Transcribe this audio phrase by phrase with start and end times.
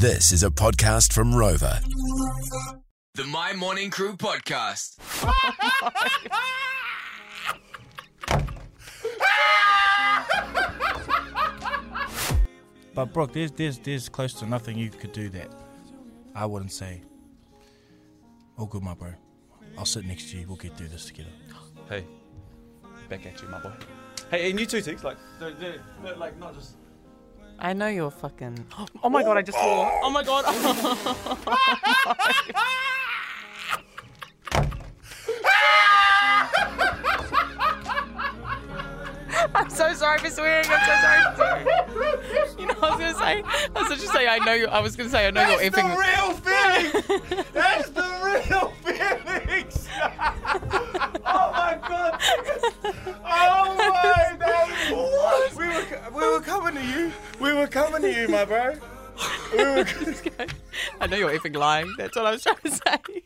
[0.00, 1.78] This is a podcast from Rova.
[3.16, 4.96] The Mai Morning Crew podcast.
[12.94, 15.52] But Brooke, there's there's there's close to nothing you could do that
[16.34, 17.02] I wouldn't say.
[18.56, 19.12] Oh, good, my bro.
[19.76, 20.46] I'll sit next to you.
[20.46, 21.28] We'll get through this together.
[21.90, 22.06] Hey,
[23.10, 23.72] back at you, my boy.
[24.30, 25.04] Hey, and you too, Tiggs.
[25.04, 25.18] Like,
[26.16, 26.76] like, not just.
[27.62, 28.64] I know you're fucking.
[29.02, 29.36] Oh my god!
[29.36, 29.90] I just swore.
[30.02, 30.44] Oh my god!
[39.54, 40.66] I'm so sorry for swearing.
[40.68, 41.66] I'm so sorry for swearing.
[42.58, 43.42] You know, I was gonna say.
[43.44, 44.26] I was just say.
[44.26, 44.66] I know you.
[44.68, 45.26] I was gonna say.
[45.26, 45.96] I know you're effing.
[45.96, 46.92] real feeling.
[47.52, 47.69] That's the real
[56.40, 57.12] were, we were coming to you.
[57.38, 58.74] We were coming to you, my bro.
[59.52, 59.86] We were.
[61.00, 61.92] I know you're effing lying.
[61.98, 62.80] That's what I was trying to say.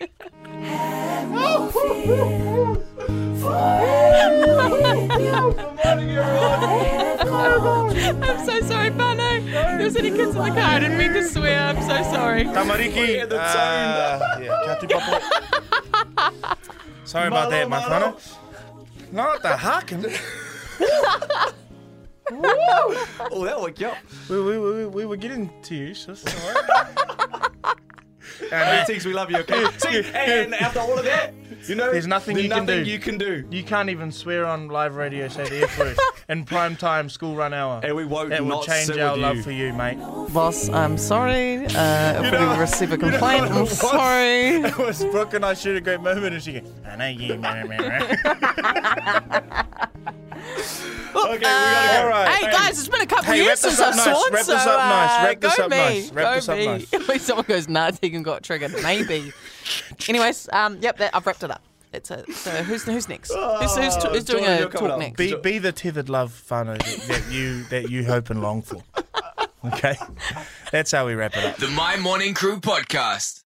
[8.20, 9.78] I'm so sorry, Pano.
[9.78, 10.58] There's any kids in the car.
[10.58, 11.60] I didn't mean to swear.
[11.60, 12.44] I'm so sorry.
[12.44, 13.30] Tamariki.
[13.30, 16.56] uh, yeah, kia te papo.
[17.04, 19.12] Sorry about that, my Malo, whānau.
[19.12, 20.04] Not the harken.
[22.30, 23.98] Oh, that woke you up.
[24.28, 26.64] We, we, we, we were getting to you, so it's alright.
[28.50, 29.66] Hey, we love you, okay?
[29.78, 31.34] See, and after all of that,
[31.66, 32.82] you know, There's nothing there's you can do.
[32.84, 33.44] you can do.
[33.50, 35.98] You can't even swear on live radio, say the F word,
[36.28, 37.80] in prime time, school run hour.
[37.82, 39.42] And we won't That will change sit our with love you.
[39.42, 39.98] for you, mate.
[40.32, 41.66] Boss, I'm sorry.
[41.66, 43.76] Uh, if know- we receive a you know complaint, I'm was?
[43.78, 44.50] sorry.
[44.62, 47.34] It was Brooke and I shoot a great moment, and she goes, I know you.
[47.38, 48.16] meh, meh, meh."
[51.14, 51.87] Okay, we gotta
[53.08, 55.10] couple Hey, years wrap this since up I've nice, sworn, wrap so this up nice,
[55.10, 56.66] uh, wrap this go up me, nice, wrap go this up me.
[56.66, 56.92] nice.
[57.08, 59.32] When someone goes, nah, Tegan got triggered, maybe.
[60.08, 61.62] Anyways, um, yep, that, I've wrapped it up.
[61.90, 62.30] That's it.
[62.32, 63.32] So who's who's next?
[63.32, 64.98] Who's, who's, t- who's doing Jordan, a talk up.
[64.98, 65.16] next?
[65.16, 68.82] Be, be the tethered love, whānau, that, that you that you hope and long for.
[69.64, 69.96] Okay,
[70.70, 71.56] that's how we wrap it up.
[71.56, 73.42] The Mai Morning Crew podcast.